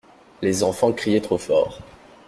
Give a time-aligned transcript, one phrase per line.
[0.41, 1.79] Les enfants criaient trop fort.